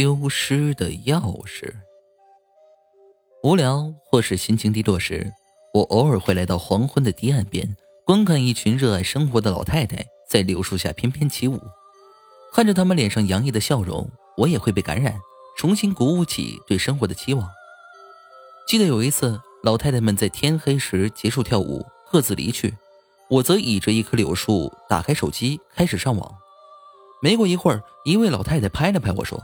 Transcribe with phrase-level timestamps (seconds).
[0.00, 1.74] 丢失的钥匙。
[3.42, 5.32] 无聊或是心情低落时，
[5.74, 11.60] 我偶尔会来到黄昏的堤岸边，观看一群热爱生活的老太太在柳树下翩翩起舞。
[12.52, 15.18] 看着他们脸上洋溢的笑容，我也会被感染，
[15.56, 17.50] 重新鼓舞起对生活的期望。
[18.68, 22.72] 记得有一次，老太太们在天黑时结束跳舞，各自离去，
[23.28, 26.32] 我则倚着一棵柳树，打开手机开始上网。
[27.20, 29.42] 没过一会儿，一位老太太拍了拍我说：“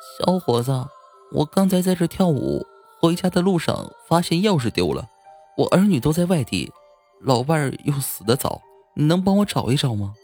[0.00, 0.86] 小伙子，
[1.32, 2.64] 我刚才在这跳舞，
[3.00, 5.08] 回家的路上发现钥匙丢了，
[5.56, 6.72] 我儿女都在外地，
[7.20, 8.60] 老伴儿又死得早，
[8.94, 10.14] 你能帮我找一找吗？”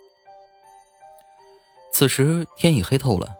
[1.93, 3.37] 此时天已黑透了，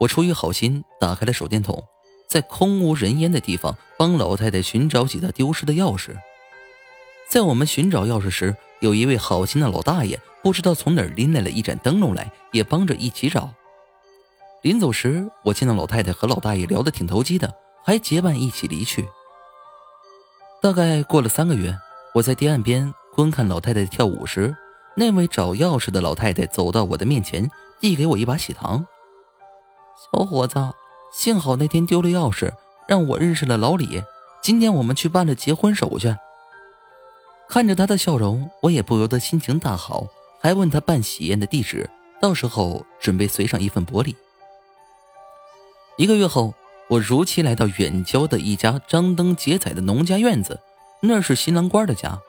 [0.00, 1.82] 我出于好心打开了手电筒，
[2.28, 6.16] 在空无人烟的地方帮老太太寻找起她丢失的钥匙。
[7.28, 13.52] 在我们寻找钥匙时，有一位好心的老大爷不知道从哪儿拎来了一盏灯笼来，也帮着一起找。
[14.62, 17.54] 临走时，我见到老太太和老大爷聊得挺投机的，
[17.84, 19.08] 还结伴一起离去。
[20.60, 21.76] 大概过了三个月，
[22.14, 24.56] 我在堤岸边观看老太太跳舞时，
[24.96, 27.50] 那位找钥匙的老太太走到我的面前。
[27.80, 28.84] 递给我一把喜糖，
[30.12, 30.56] 小伙子，
[31.12, 32.52] 幸好那天丢了钥匙，
[32.88, 34.02] 让我认识了老李。
[34.42, 36.12] 今天我们去办了结婚手续。
[37.48, 40.08] 看着他的笑容，我也不由得心情大好，
[40.40, 41.88] 还问他办喜宴的地址，
[42.20, 44.16] 到时候准备随上一份薄礼。
[45.98, 46.54] 一个月后，
[46.86, 50.60] 我如期来到远郊的一家张灯结彩的农家院子，
[51.02, 52.20] 那是新郎官的家。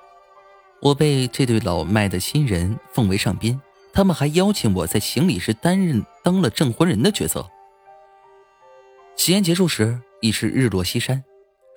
[0.81, 3.61] 我被这对老迈的新人奉为上宾。
[3.93, 7.47] 他们还邀请我在行礼时担任当了证婚人的角色。
[9.15, 11.23] 喜宴结束时已是日落西山，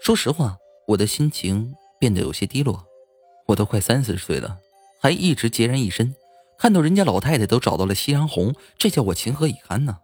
[0.01, 0.57] 说实话，
[0.89, 2.87] 我的心情变得有些低落。
[3.48, 4.57] 我都快三四十岁了，
[5.03, 6.15] 还一直孑然一身，
[6.59, 9.98] 看到人家老太太都找到了夕阳红，这叫我情何以堪呢？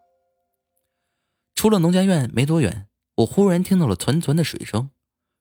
[1.58, 4.90] 出了农家院没多远，我忽然听到了潺潺的水声。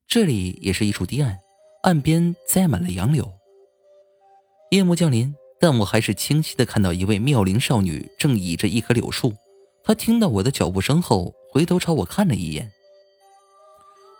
[0.08, 1.38] 这里也是一处堤岸，
[1.84, 3.32] 岸边栽满了杨柳。
[4.72, 5.32] 夜幕降临。
[5.60, 9.34] 但我还是清晰的看到一位妙龄少女正倚着一棵柳树，
[9.84, 12.72] 她听到我的脚步声后，回头朝我看了一眼。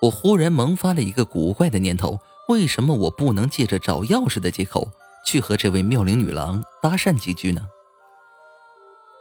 [0.02, 4.88] 我忽然萌发了一个古怪的念头：为什么我不能借着找钥匙的借口
[5.26, 7.68] 去和这位妙龄女郎搭讪几句呢？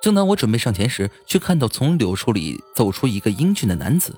[0.06, 4.16] 正当我准备上前时，却看到从柳树里走出一个英俊的男子。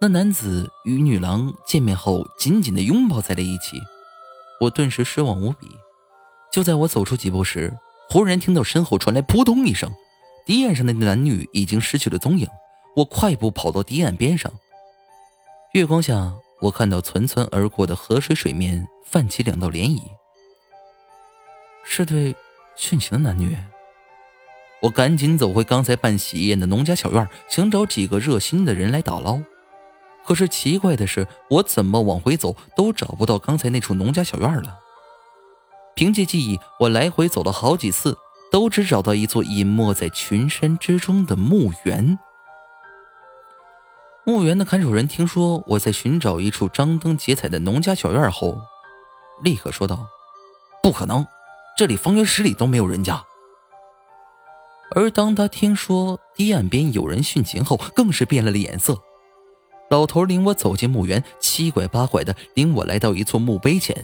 [0.00, 3.78] 那男子与女郎见面后紧紧的拥抱在了一起，
[4.62, 5.68] 我顿时失望无比。
[6.50, 7.70] 就在我走出几步时，
[8.08, 9.92] 忽然听到身后传来扑通一声，
[10.46, 12.48] 堤岸上的男女已经失去了踪影。
[12.96, 14.50] 我快步跑到堤岸边上，
[15.74, 16.32] 月光下，
[16.62, 20.00] 我看到淙淙而过的河水水面泛起两道涟漪，
[21.84, 22.34] 是对
[22.78, 23.54] 殉情的男女。
[24.82, 29.40] 我赶紧走回刚才办喜宴的农家小院，想找几个热心的人来打捞。
[30.24, 34.78] 可是奇怪的是，我怎么往回走都找不到刚才那处农家小院了。
[35.94, 38.18] 凭借记忆，我来回走了好几次，
[38.50, 42.18] 都只找到一座隐没在群山之中的墓园。
[44.24, 48.60] 墓园的看守人听说我在寻找一处张灯结彩的农家小院后，
[49.42, 50.06] 立刻说道
[50.82, 51.24] ：“不可能，
[51.78, 53.24] 这里方圆十里都没有人家。”
[54.96, 58.98] 而当他听说堤岸边有人殉情后，更是变了脸色。
[59.90, 63.94] 老头领我走进墓园，七拐八拐的领我来到一座墓碑前。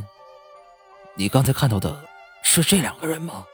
[1.16, 2.04] 你刚才看到的
[2.42, 3.46] 是这两个人吗？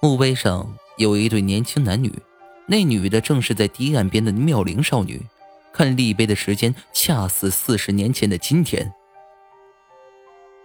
[0.00, 2.12] 墓碑上有一对年轻男女，
[2.66, 5.22] 那女的正是在堤岸边的妙龄少女。
[5.72, 8.92] 看立碑的时间，恰似四十年前的今天。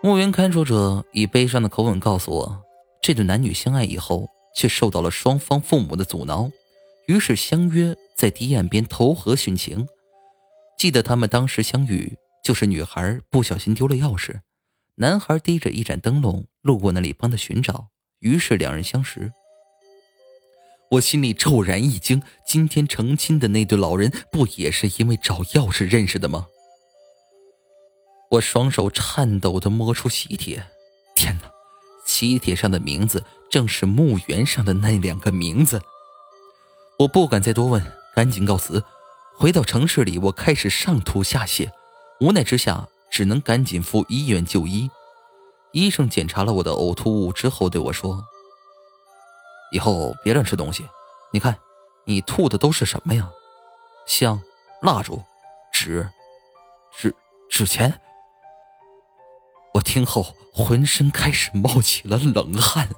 [0.03, 2.61] 墓园看守者以悲伤的口吻告诉我，
[3.01, 6.51] 这对男女相爱以后，却受到了双方父母的阻挠，
[7.07, 9.87] 于是相约在堤岸边投河殉情。
[10.77, 14.39] 记得他们当时相遇，就是女孩不小心丢了钥匙。
[14.95, 17.88] 男孩提着一盏灯笼路过那里，帮他寻找，
[18.19, 19.31] 于是两人相识。
[20.91, 26.47] 我心里骤然一惊，今天成亲的那对老人，不也是因为找钥匙认识的吗？
[28.31, 30.63] 我双手颤抖的摸出喜帖，
[31.15, 31.51] 天哪！
[32.06, 35.81] 喜帖上的名字正是墓园上的那两个名字。
[36.98, 37.84] 我不敢再多问，
[38.16, 38.84] 赶紧告辞。
[39.38, 41.69] 回到城市里，我开始上吐下泻，
[42.19, 42.88] 无奈之下。
[43.12, 44.88] 只能赶紧赴医院就医。
[45.72, 48.24] 医生检查了我的呕吐物之后对我说
[49.74, 50.88] ：“以后别乱吃东西。
[51.34, 51.57] 你看，
[52.06, 53.28] 你吐的都是什么呀？
[54.06, 54.40] 香、
[54.84, 55.24] 蜡烛、
[55.74, 56.07] 纸、
[56.96, 57.13] 纸、
[57.50, 58.00] 纸钱。”
[59.74, 62.90] 我听后浑身开始冒起了冷汗。